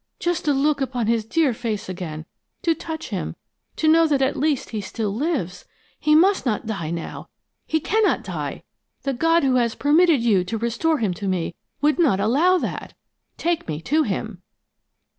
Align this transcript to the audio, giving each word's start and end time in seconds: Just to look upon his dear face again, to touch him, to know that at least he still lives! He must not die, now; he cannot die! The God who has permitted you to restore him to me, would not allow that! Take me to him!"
Just 0.19 0.45
to 0.45 0.51
look 0.55 0.81
upon 0.81 1.05
his 1.05 1.23
dear 1.25 1.53
face 1.53 1.87
again, 1.87 2.25
to 2.63 2.73
touch 2.73 3.09
him, 3.09 3.35
to 3.75 3.87
know 3.87 4.07
that 4.07 4.23
at 4.23 4.35
least 4.35 4.71
he 4.71 4.81
still 4.81 5.13
lives! 5.13 5.65
He 5.99 6.15
must 6.15 6.43
not 6.43 6.65
die, 6.65 6.89
now; 6.89 7.29
he 7.67 7.79
cannot 7.79 8.23
die! 8.23 8.63
The 9.03 9.13
God 9.13 9.43
who 9.43 9.57
has 9.57 9.75
permitted 9.75 10.23
you 10.23 10.43
to 10.43 10.57
restore 10.57 10.97
him 10.97 11.13
to 11.13 11.27
me, 11.27 11.53
would 11.81 11.99
not 11.99 12.19
allow 12.19 12.57
that! 12.57 12.95
Take 13.37 13.67
me 13.67 13.79
to 13.81 14.01
him!" 14.01 14.41